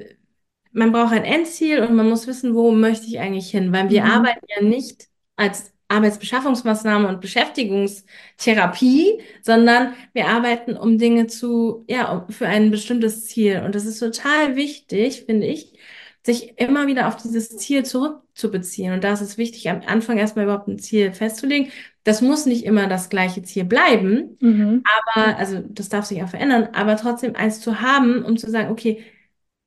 [0.73, 4.05] man braucht ein Endziel und man muss wissen, wo möchte ich eigentlich hin, weil wir
[4.05, 4.07] Mhm.
[4.07, 12.47] arbeiten ja nicht als Arbeitsbeschaffungsmaßnahme und Beschäftigungstherapie, sondern wir arbeiten, um Dinge zu, ja, für
[12.47, 13.63] ein bestimmtes Ziel.
[13.65, 15.73] Und das ist total wichtig, finde ich,
[16.23, 18.93] sich immer wieder auf dieses Ziel zurückzubeziehen.
[18.93, 21.73] Und da ist es wichtig, am Anfang erstmal überhaupt ein Ziel festzulegen.
[22.09, 24.83] Das muss nicht immer das gleiche Ziel bleiben, Mhm.
[25.17, 28.71] aber, also das darf sich auch verändern, aber trotzdem eins zu haben, um zu sagen,
[28.71, 29.05] okay,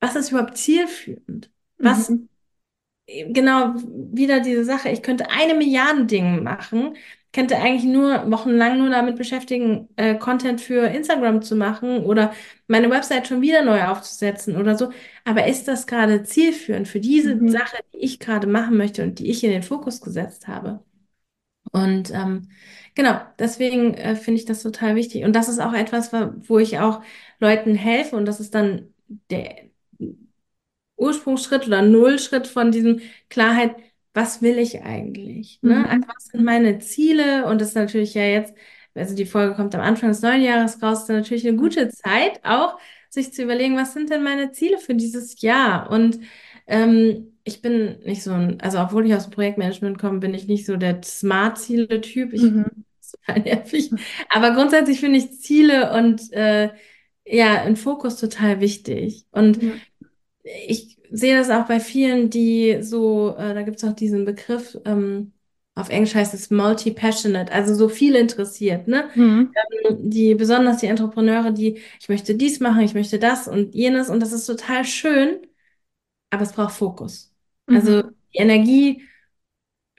[0.00, 1.50] was ist überhaupt zielführend?
[1.78, 2.28] Was Mhm.
[3.06, 6.96] genau wieder diese Sache, ich könnte eine Milliarde Dinge machen,
[7.32, 12.32] könnte eigentlich nur wochenlang nur damit beschäftigen, äh, Content für Instagram zu machen oder
[12.68, 14.90] meine Website schon wieder neu aufzusetzen oder so.
[15.24, 17.48] Aber ist das gerade zielführend für diese Mhm.
[17.48, 20.82] Sache, die ich gerade machen möchte und die ich in den Fokus gesetzt habe?
[21.72, 22.50] Und ähm,
[22.94, 25.24] genau, deswegen äh, finde ich das total wichtig.
[25.24, 27.02] Und das ist auch etwas, wo ich auch
[27.40, 28.94] Leuten helfe und das ist dann
[29.30, 29.70] der
[30.96, 33.74] Ursprungsschritt oder Nullschritt von diesem Klarheit,
[34.14, 35.58] was will ich eigentlich?
[35.62, 35.88] Ne?
[35.88, 36.04] Also Mhm.
[36.14, 37.46] was sind meine Ziele?
[37.46, 38.54] Und das ist natürlich ja jetzt,
[38.94, 42.40] also die Folge kommt am Anfang des neuen Jahres raus, ist natürlich eine gute Zeit,
[42.44, 45.90] auch sich zu überlegen, was sind denn meine Ziele für dieses Jahr?
[45.90, 46.20] Und
[46.66, 50.46] ähm, ich bin nicht so ein, also obwohl ich aus dem Projektmanagement komme, bin ich
[50.48, 52.32] nicht so der Smart-Ziele-Typ.
[52.32, 52.84] Ich Mhm.
[53.26, 53.90] total nervig.
[54.30, 56.70] Aber grundsätzlich finde ich Ziele und äh,
[57.24, 59.26] ja, ein Fokus total wichtig.
[59.32, 59.72] Und Ja.
[60.44, 64.78] ich sehe das auch bei vielen, die so, äh, da gibt es auch diesen Begriff,
[64.84, 65.32] ähm,
[65.74, 69.08] auf Englisch heißt es multi-passionate, also so viel interessiert, ne?
[69.14, 69.52] Mhm.
[69.90, 74.20] Die, besonders die Entrepreneure, die, ich möchte dies machen, ich möchte das und jenes und
[74.20, 75.46] das ist total schön,
[76.30, 77.31] aber es braucht Fokus.
[77.72, 78.14] Also Mhm.
[78.34, 79.08] die Energie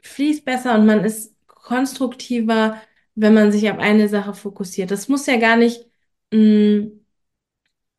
[0.04, 2.82] fließt besser und man ist konstruktiver,
[3.16, 4.92] wenn man sich auf eine Sache fokussiert.
[4.92, 5.86] Das muss ja gar nicht,
[6.34, 6.88] mh,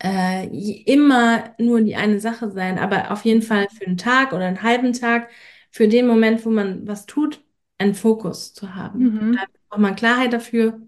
[0.03, 0.47] äh,
[0.93, 4.63] immer nur die eine Sache sein, aber auf jeden Fall für einen Tag oder einen
[4.63, 5.31] halben Tag,
[5.71, 7.45] für den Moment, wo man was tut,
[7.79, 9.17] einen Fokus zu haben.
[9.19, 9.51] Und da Mhm.
[9.69, 10.81] braucht man Klarheit dafür,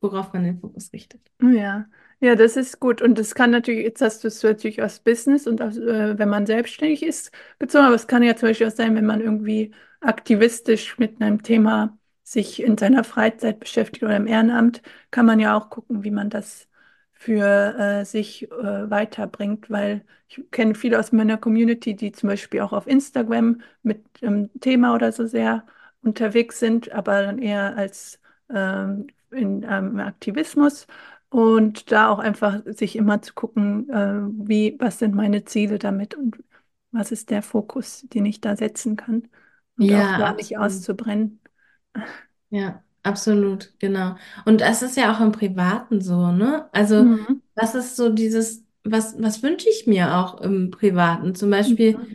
[0.00, 1.22] worauf man den Fokus richtet.
[1.40, 1.88] Ja,
[2.20, 3.00] ja, das ist gut.
[3.02, 6.28] Und das kann natürlich, jetzt hast du es natürlich aus Business und aus, äh, wenn
[6.28, 9.72] man selbstständig ist, bezogen, aber es kann ja zum Beispiel auch sein, wenn man irgendwie
[10.00, 15.56] aktivistisch mit einem Thema sich in seiner Freizeit beschäftigt oder im Ehrenamt, kann man ja
[15.56, 16.68] auch gucken, wie man das
[17.12, 22.60] für äh, sich äh, weiterbringt, weil ich kenne viele aus meiner Community, die zum Beispiel
[22.60, 25.64] auch auf Instagram mit einem Thema oder so sehr
[26.02, 30.86] unterwegs sind, aber dann eher als ähm, in ähm, Aktivismus
[31.30, 36.14] und da auch einfach sich immer zu gucken, äh, wie, was sind meine Ziele damit
[36.14, 36.38] und
[36.92, 39.28] was ist der Fokus, den ich da setzen kann
[39.78, 41.40] und auch Ja, da nicht auszubrennen.
[42.50, 44.16] Ja, absolut, genau.
[44.46, 46.68] Und es ist ja auch im Privaten so, ne?
[46.72, 47.40] Also, Mhm.
[47.54, 51.34] was ist so dieses, was, was wünsche ich mir auch im Privaten?
[51.34, 52.14] Zum Beispiel, Mhm.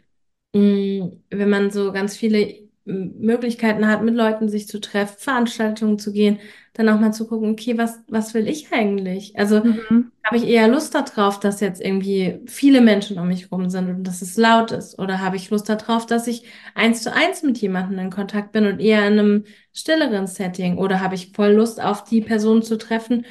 [0.55, 6.11] mh, wenn man so ganz viele Möglichkeiten hat, mit Leuten sich zu treffen, Veranstaltungen zu
[6.13, 6.39] gehen,
[6.73, 9.37] dann auch mal zu gucken, okay, was, was will ich eigentlich?
[9.39, 10.11] Also, Mhm.
[10.25, 14.03] habe ich eher Lust darauf, dass jetzt irgendwie viele Menschen um mich rum sind und
[14.05, 14.97] dass es laut ist?
[14.97, 18.65] Oder habe ich Lust darauf, dass ich eins zu eins mit jemandem in Kontakt bin
[18.65, 19.43] und eher in einem
[19.73, 20.77] stilleren Setting?
[20.77, 23.25] Oder habe ich voll Lust auf die Person zu treffen,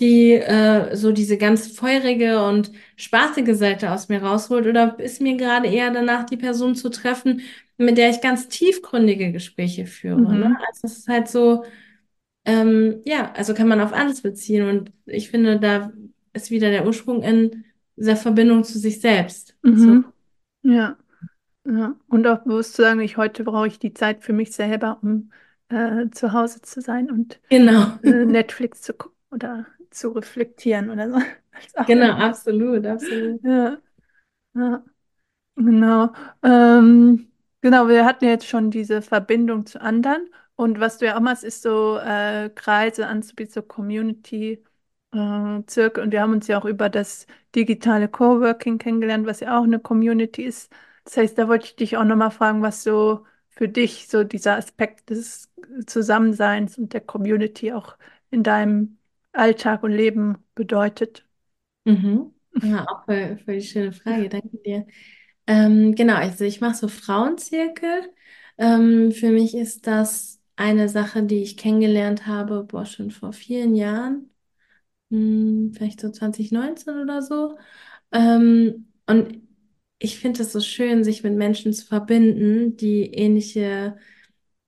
[0.00, 4.66] die äh, so diese ganz feurige und spaßige Seite aus mir rausholt?
[4.66, 7.40] Oder ist mir gerade eher danach, die Person zu treffen,
[7.76, 10.20] mit der ich ganz tiefgründige Gespräche führe?
[10.20, 10.50] Ne?
[10.50, 10.56] Mhm.
[10.68, 11.64] Also es ist halt so,
[12.44, 14.68] ähm, ja, also kann man auf alles beziehen.
[14.68, 15.92] Und ich finde, da
[16.32, 17.64] ist wieder der Ursprung in
[17.96, 19.56] dieser Verbindung zu sich selbst.
[19.62, 19.70] So.
[19.70, 20.04] Mhm.
[20.62, 20.96] Ja.
[21.66, 21.96] Ja.
[22.08, 25.30] Und auch bewusst zu sagen, ich heute brauche ich die Zeit für mich selber, um
[25.68, 27.98] äh, zu Hause zu sein und Genau.
[28.02, 29.66] äh, Netflix zu gucken oder
[29.98, 31.18] zu reflektieren oder so.
[31.86, 33.42] Genau, absolut, absolut.
[33.42, 33.78] ja,
[34.54, 34.84] ja.
[35.56, 36.12] Genau.
[36.42, 40.28] Ähm, genau, wir hatten jetzt schon diese Verbindung zu anderen.
[40.56, 44.64] Und was du ja auch machst, ist so äh, Kreise anzubieten, so Community
[45.12, 46.04] äh, Zirkel.
[46.04, 49.80] Und wir haben uns ja auch über das digitale Coworking kennengelernt, was ja auch eine
[49.80, 50.72] Community ist.
[51.04, 54.56] Das heißt, da wollte ich dich auch nochmal fragen, was so für dich so dieser
[54.56, 55.50] Aspekt des
[55.86, 57.96] Zusammenseins und der Community auch
[58.30, 58.97] in deinem
[59.38, 61.26] Alltag und Leben bedeutet.
[61.84, 62.34] Mhm.
[62.60, 64.86] Ja, auch für, für die schöne Frage, danke dir.
[65.46, 68.12] Ähm, genau, also ich mache so Frauenzirkel.
[68.58, 73.74] Ähm, für mich ist das eine Sache, die ich kennengelernt habe, boah, schon vor vielen
[73.76, 74.30] Jahren,
[75.10, 77.58] hm, vielleicht so 2019 oder so.
[78.12, 79.40] Ähm, und
[79.98, 83.98] ich finde es so schön, sich mit Menschen zu verbinden, die ähnliche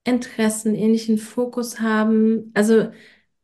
[0.04, 2.50] Interessen, ähnlichen Fokus haben.
[2.54, 2.90] Also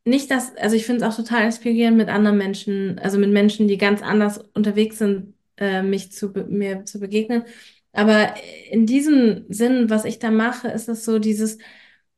[0.07, 3.69] nicht, dass, also ich finde es auch total inspirierend mit anderen Menschen, also mit Menschen,
[3.69, 7.45] die ganz anders unterwegs sind, äh, mich zu, mir zu begegnen.
[7.93, 8.35] Aber
[8.71, 11.59] in diesem Sinn, was ich da mache, ist es so dieses,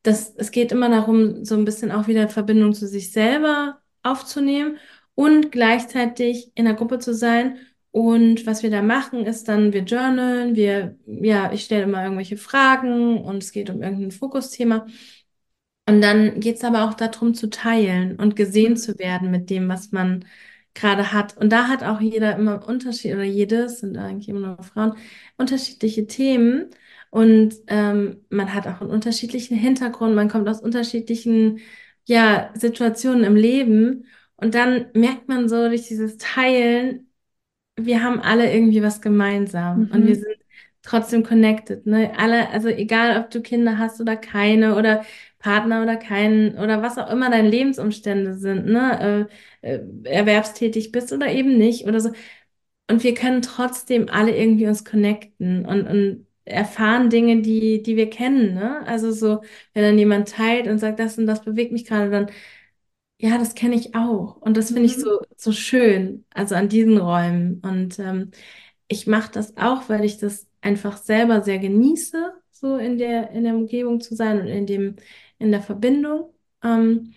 [0.03, 4.79] dass es geht immer darum, so ein bisschen auch wieder Verbindung zu sich selber aufzunehmen
[5.14, 7.59] und gleichzeitig in der Gruppe zu sein.
[7.90, 12.37] Und was wir da machen, ist dann, wir journalen, wir, ja, ich stelle immer irgendwelche
[12.37, 14.87] Fragen und es geht um irgendein Fokusthema.
[15.88, 19.68] Und dann geht es aber auch darum zu teilen und gesehen zu werden mit dem,
[19.68, 20.24] was man
[20.74, 21.37] gerade hat.
[21.38, 24.94] Und da hat auch jeder immer Unterschied, oder jedes, sind eigentlich immer nur Frauen,
[25.38, 26.70] unterschiedliche Themen.
[27.11, 31.61] Und ähm, man hat auch einen unterschiedlichen Hintergrund, man kommt aus unterschiedlichen,
[32.07, 34.07] ja, Situationen im Leben.
[34.37, 37.11] Und dann merkt man so durch dieses Teilen,
[37.77, 40.14] wir haben alle irgendwie was gemeinsam und wir Mhm.
[40.16, 40.37] sind
[40.83, 42.12] trotzdem connected, ne?
[42.18, 45.05] Alle, also egal, ob du Kinder hast oder keine oder
[45.38, 49.29] Partner oder keinen oder was auch immer deine Lebensumstände sind, ne?
[49.62, 52.11] Äh, äh, erwerbstätig bist oder eben nicht oder so.
[52.90, 58.09] Und wir können trotzdem alle irgendwie uns connecten und, und erfahren Dinge, die, die wir
[58.11, 58.87] kennen, ne?
[58.87, 59.42] Also so,
[59.74, 62.31] wenn dann jemand teilt und sagt, das und das bewegt mich gerade, dann
[63.18, 64.37] ja, das kenne ich auch.
[64.37, 65.01] Und das finde ich Mhm.
[65.01, 67.61] so, so schön, also an diesen Räumen.
[67.64, 68.31] Und ähm,
[68.88, 73.44] ich mache das auch, weil ich das einfach selber sehr genieße, so in der, in
[73.44, 74.96] der Umgebung zu sein und in dem,
[75.38, 76.35] in der Verbindung.
[76.62, 77.14] Ähm,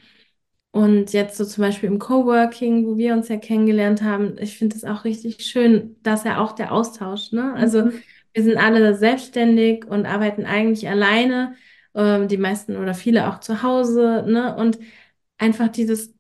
[0.72, 4.76] und jetzt so zum Beispiel im Coworking, wo wir uns ja kennengelernt haben, ich finde
[4.78, 7.54] es auch richtig schön, dass ja auch der Austausch, ne?
[7.56, 8.04] Also Mhm.
[8.34, 11.56] wir sind alle selbstständig und arbeiten eigentlich alleine,
[11.94, 14.56] ähm, die meisten oder viele auch zu Hause, ne?
[14.56, 14.80] Und
[15.38, 16.14] einfach dieses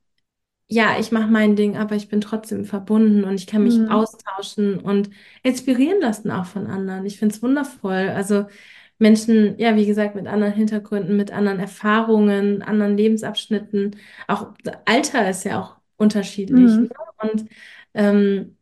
[0.67, 3.89] ja, ich mache mein Ding, aber ich bin trotzdem verbunden und ich kann mich Mhm.
[3.89, 5.09] austauschen und
[5.43, 7.05] inspirieren lassen auch von anderen.
[7.05, 8.09] Ich finde es wundervoll.
[8.09, 8.45] Also
[9.01, 13.95] Menschen, ja, wie gesagt, mit anderen Hintergründen, mit anderen Erfahrungen, anderen Lebensabschnitten.
[14.27, 14.53] Auch
[14.85, 16.71] Alter ist ja auch unterschiedlich.
[16.71, 16.81] Ne?
[16.81, 16.89] Mhm.
[17.17, 17.45] Und
[17.95, 18.57] ähm,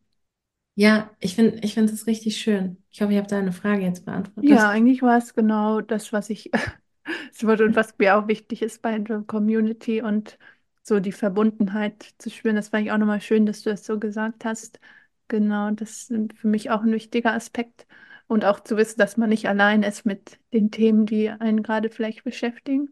[0.76, 2.78] ja, ich finde, ich finde es richtig schön.
[2.90, 4.50] Ich hoffe, ich habe deine Frage jetzt beantwortet.
[4.50, 6.50] Ja, eigentlich war es genau das, was ich
[7.34, 10.40] es wollte und was mir auch wichtig ist bei der Community und
[10.84, 12.56] so die Verbundenheit zu spüren.
[12.56, 14.80] Das fand ich auch nochmal schön, dass du das so gesagt hast.
[15.28, 17.86] Genau, das ist für mich auch ein wichtiger Aspekt.
[18.30, 21.92] Und auch zu wissen, dass man nicht allein ist mit den Themen, die einen gerade
[21.92, 22.92] vielleicht beschäftigen.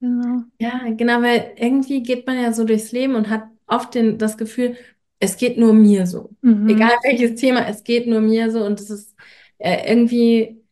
[0.00, 0.44] Genau.
[0.60, 4.36] Ja, genau, weil irgendwie geht man ja so durchs Leben und hat oft den, das
[4.36, 4.76] Gefühl,
[5.18, 6.34] es geht nur mir so.
[6.66, 7.00] Egal Mhm.
[7.02, 9.16] welches Thema, es geht nur mir so und es ist
[9.58, 10.62] äh, irgendwie,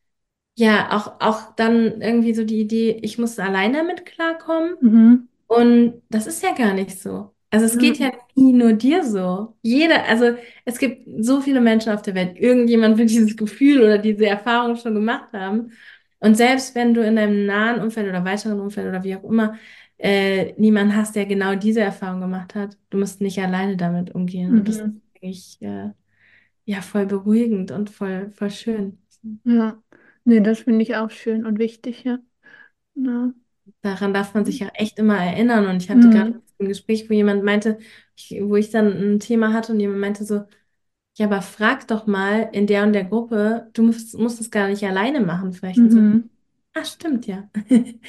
[0.57, 5.27] ja, auch, auch dann irgendwie so die Idee, ich muss alleine damit klarkommen Mhm.
[5.49, 7.35] und das ist ja gar nicht so.
[7.53, 8.05] Also es geht Mhm.
[8.07, 9.57] ja nie nur dir so.
[9.63, 13.99] Jeder, also es gibt so viele Menschen auf der Welt, irgendjemand wird dieses Gefühl oder
[13.99, 15.73] diese Erfahrung schon gemacht haben.
[16.21, 19.57] Und selbst wenn du in deinem nahen Umfeld oder weiteren Umfeld oder wie auch immer
[19.99, 24.53] äh, niemanden hast, der genau diese Erfahrung gemacht hat, du musst nicht alleine damit umgehen.
[24.59, 25.03] Und das ist Mhm.
[25.23, 25.91] eigentlich äh,
[26.67, 28.99] ja voll beruhigend und voll, voll schön.
[29.45, 29.83] Ja.
[30.25, 32.19] Nee, das finde ich auch schön und wichtig, ja.
[32.95, 33.33] Ja.
[33.83, 35.67] Daran darf man sich ja echt immer erinnern.
[35.69, 36.43] Und ich hatte gerade Mhm.
[36.63, 37.79] Ein Gespräch, wo jemand meinte,
[38.17, 40.45] ich, wo ich dann ein Thema hatte und jemand meinte so,
[41.17, 44.69] ja, aber frag doch mal in der und der Gruppe, du musst, musst es gar
[44.69, 45.85] nicht alleine machen, vielleicht.
[45.85, 46.31] Und so, Mhm.
[46.75, 47.51] ah, stimmt ja.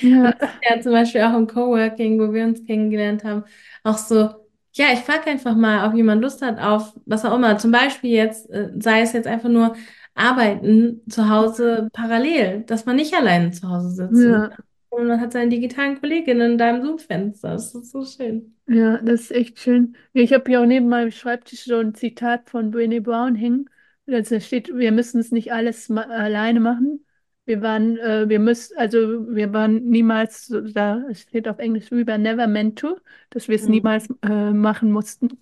[0.02, 0.34] Ja.
[0.40, 3.44] das ist ja zum Beispiel auch im Coworking, wo wir uns kennengelernt haben,
[3.84, 4.30] auch so.
[4.76, 7.58] Ja, ich frage einfach mal, ob jemand Lust hat auf was auch immer.
[7.60, 9.76] Zum Beispiel jetzt, äh, sei es jetzt einfach nur
[10.16, 14.50] Arbeiten zu Hause parallel, dass man nicht alleine zu Hause sitzt Ja,
[14.98, 17.52] und man hat seine digitalen Kolleginnen in deinem Zoom-Fenster.
[17.54, 18.56] Das ist so schön.
[18.68, 19.96] ja, das ist echt schön.
[20.14, 23.70] Ich habe ja auch neben meinem Schreibtisch so ein Zitat von Brené Brown hängen.
[24.06, 27.06] Da steht, wir müssen es nicht alles ma alleine machen.
[27.46, 28.98] Wir waren, äh, wir müssen, also
[29.36, 32.98] wir waren niemals, da es steht auf Englisch, we were never meant to,
[33.32, 33.72] dass wir es Hm.
[33.72, 35.38] niemals äh, machen mussten.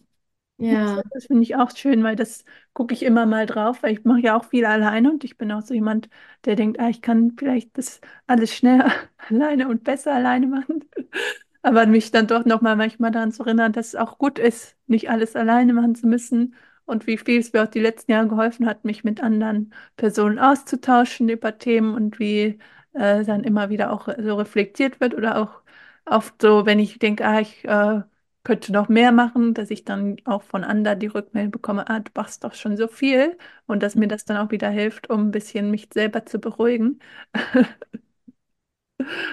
[0.64, 4.04] Ja, das finde ich auch schön, weil das gucke ich immer mal drauf, weil ich
[4.06, 6.08] mache ja auch viel alleine und ich bin auch so jemand,
[6.46, 8.84] der denkt, ah, ich kann vielleicht das alles schnell
[9.30, 10.86] alleine und besser alleine machen.
[11.64, 15.10] Aber mich dann doch nochmal manchmal daran zu erinnern, dass es auch gut ist, nicht
[15.10, 18.66] alles alleine machen zu müssen und wie viel es mir auch die letzten Jahre geholfen
[18.68, 22.60] hat, mich mit anderen Personen auszutauschen über Themen und wie
[22.94, 25.62] äh, dann immer wieder auch so reflektiert wird oder auch
[26.06, 28.02] oft so, wenn ich denke, ah, ich äh,
[28.44, 32.12] könnte noch mehr machen, dass ich dann auch von anderen die Rückmeldung bekomme, ah, du
[32.16, 35.32] machst doch schon so viel und dass mir das dann auch wieder hilft, um ein
[35.32, 37.00] bisschen mich selber zu beruhigen.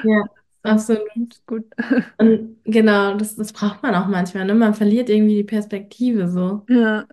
[0.02, 0.22] ja,
[0.62, 1.40] absolut.
[1.46, 1.64] gut.
[2.18, 4.54] Und genau, das, das braucht man auch manchmal, ne?
[4.54, 6.66] Man verliert irgendwie die Perspektive so.
[6.68, 7.06] Ja,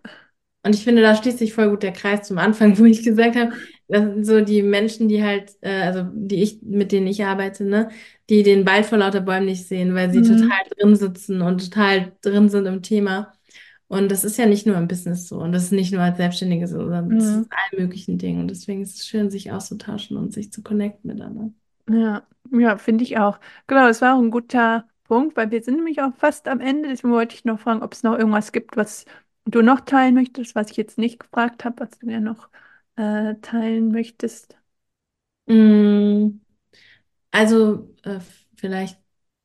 [0.63, 3.35] Und ich finde, da schließt sich voll gut der Kreis zum Anfang, wo ich gesagt
[3.35, 3.53] habe,
[3.87, 7.63] das sind so die Menschen, die halt, äh, also die ich, mit denen ich arbeite,
[7.65, 7.89] ne,
[8.29, 10.23] die den Wald vor lauter Bäumen nicht sehen, weil sie mhm.
[10.23, 13.33] total drin sitzen und total drin sind im Thema.
[13.87, 16.17] Und das ist ja nicht nur im Business so und das ist nicht nur als
[16.17, 17.43] Selbstständige so, sondern das ist Mhm.
[17.43, 18.41] in allen möglichen Dingen.
[18.41, 21.51] Und deswegen ist es schön, sich auszutauschen und sich zu connecten miteinander.
[21.89, 23.39] Ja, ja, finde ich auch.
[23.67, 26.89] Genau, es war auch ein guter Punkt, weil wir sind nämlich auch fast am Ende.
[26.89, 29.05] Deswegen wollte ich noch fragen, ob es noch irgendwas gibt, was
[29.45, 32.49] du noch teilen möchtest, was ich jetzt nicht gefragt habe, was du gerne noch
[32.97, 34.57] äh, teilen möchtest.
[35.47, 36.39] Mm.
[37.31, 38.19] Also äh,
[38.57, 38.99] vielleicht,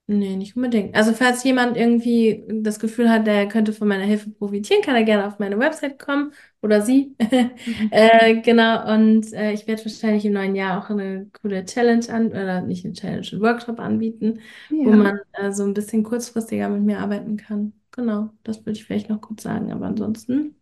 [0.07, 0.95] nee, nicht unbedingt.
[0.97, 5.05] Also falls jemand irgendwie das Gefühl hat, der könnte von meiner Hilfe profitieren, kann er
[5.05, 6.33] gerne auf meine Website kommen
[6.63, 7.17] oder sie.
[7.67, 7.91] Mhm.
[7.93, 12.29] Äh, genau, und äh, ich werde wahrscheinlich im neuen Jahr auch eine coole Challenge an,
[12.29, 14.41] oder nicht eine Challenge, einen Workshop anbieten,
[14.83, 17.73] wo Ja, man äh, so ein bisschen kurzfristiger mit mir arbeiten kann.
[17.93, 20.57] Genau, das würde ich vielleicht noch kurz sagen, aber ansonsten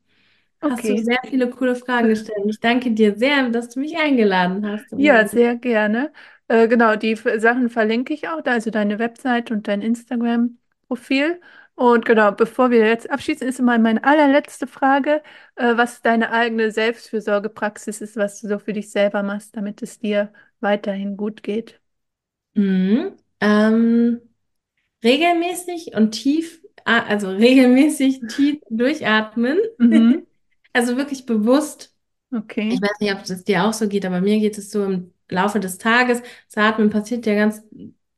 [0.60, 1.02] hast du okay.
[1.02, 2.38] sehr viele coole Fragen gestellt.
[2.46, 6.12] Ich danke dir sehr, dass du mich eingeladen hast Ja, sehr gerne.
[6.48, 11.40] Äh, genau, die Sachen verlinke ich auch, also deine Website und dein Instagram-Profil.
[11.74, 15.22] Und genau, bevor wir jetzt abschließen, ist mal meine allerletzte Frage,
[15.54, 20.00] äh, was deine eigene Selbstfürsorgepraxis ist, was du so für dich selber machst, damit es
[20.00, 21.80] dir weiterhin gut geht.
[22.54, 23.12] Mhm.
[23.40, 24.20] Ähm,
[25.04, 29.58] regelmäßig und tief, also regelmäßig tief durchatmen.
[29.78, 30.22] Mhm.
[30.78, 31.94] Also wirklich bewusst.
[32.34, 32.70] Okay.
[32.70, 35.12] Ich weiß nicht, ob es dir auch so geht, aber mir geht es so im
[35.30, 36.22] Laufe des Tages.
[36.54, 37.62] Das Atmen passiert ja ganz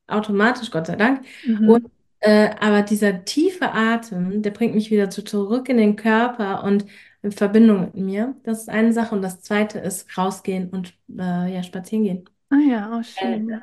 [0.09, 1.25] automatisch, Gott sei Dank.
[1.65, 1.91] Und, Mhm.
[2.21, 6.87] äh, aber dieser tiefe Atem, der bringt mich wieder zu, zurück in den Körper und
[7.23, 8.37] in Verbindung mit mir.
[8.45, 9.15] Das ist eine Sache.
[9.15, 12.25] Und das zweite ist rausgehen und äh, ja, spazieren gehen.
[12.51, 13.49] Ah ja, auch Äh, schön.
[13.49, 13.63] Ja.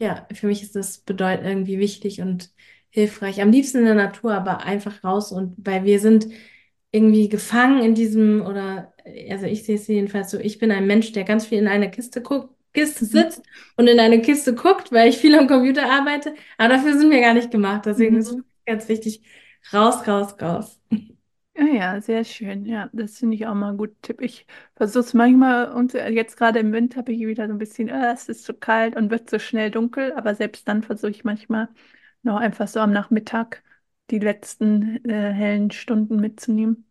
[0.00, 2.52] Ja, für mich ist das bedeut irgendwie wichtig und
[2.90, 3.40] hilfreich.
[3.40, 6.26] Am liebsten in der Natur, aber einfach raus und weil wir sind
[6.92, 8.92] irgendwie gefangen in diesem, oder
[9.30, 11.88] also ich sehe es jedenfalls so, ich bin ein Mensch, der ganz viel in einer
[11.88, 13.30] Kiste guckt, Kiste Mhm.
[13.30, 13.42] sitzt
[13.76, 16.34] und in eine Kiste guckt, weil ich viel am Computer arbeite.
[16.58, 17.86] Aber dafür sind wir gar nicht gemacht.
[17.86, 18.44] Deswegen ist es Mhm.
[18.66, 19.22] ganz wichtig,
[19.72, 20.80] raus, raus, raus.
[21.58, 22.66] Ja, ja, sehr schön.
[22.66, 24.20] Ja, das finde ich auch mal ein guter Tipp.
[24.20, 24.46] Ich
[24.76, 27.88] versuche es manchmal, und äh, jetzt gerade im Winter habe ich wieder so ein bisschen,
[27.88, 31.24] äh, es ist zu kalt und wird so schnell dunkel, aber selbst dann versuche ich
[31.24, 31.68] manchmal
[32.22, 33.62] noch einfach so am Nachmittag
[34.10, 36.86] die letzten äh, hellen Stunden mitzunehmen.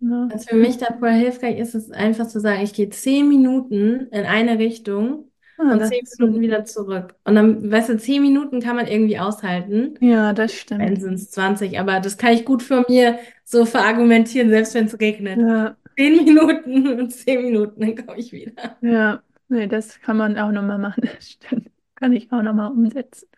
[0.00, 0.30] Ja.
[0.30, 4.08] Was für mich da voll hilfreich ist, ist einfach zu sagen, ich gehe zehn Minuten
[4.10, 7.14] in eine Richtung Ah, und zehn Minuten wieder zurück.
[7.24, 9.98] Und dann, weißt du, zehn Minuten kann man irgendwie aushalten.
[10.00, 11.00] Ja, das Dann stimmt.
[11.00, 15.00] sind es 20, aber das kann ich gut für mir so verargumentieren, selbst wenn es
[15.00, 15.44] regnet.
[15.44, 18.78] Ja, Zehn Minuten und zehn Minuten, dann komme ich wieder.
[18.80, 21.02] ja, nee, das kann man auch nochmal machen.
[21.14, 21.70] Das stimmt.
[21.96, 23.28] Kann ich auch nochmal umsetzen.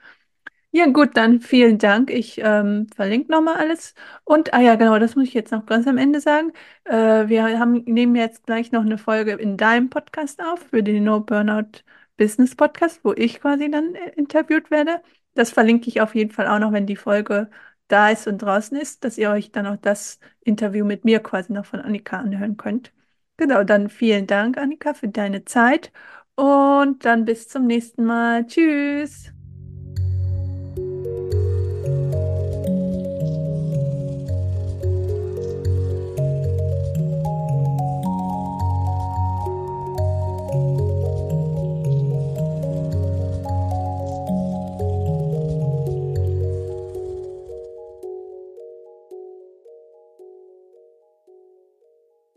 [0.73, 2.11] Ja, gut, dann vielen Dank.
[2.11, 3.95] Ich ähm, verlinke nochmal alles.
[4.25, 6.53] Und, ah ja, genau, das muss ich jetzt noch ganz am Ende sagen.
[6.85, 11.03] Äh, wir haben, nehmen jetzt gleich noch eine Folge in deinem Podcast auf, für den
[11.05, 11.83] No Burnout
[12.17, 15.03] Business Podcast, wo ich quasi dann äh, interviewt werde.
[15.35, 17.51] Das verlinke ich auf jeden Fall auch noch, wenn die Folge
[17.89, 21.53] da ist und draußen ist, dass ihr euch dann auch das Interview mit mir quasi
[21.53, 22.93] noch von Annika anhören könnt.
[23.39, 25.91] Genau, dann vielen Dank, Annika, für deine Zeit
[26.37, 28.47] und dann bis zum nächsten Mal.
[28.47, 29.33] Tschüss.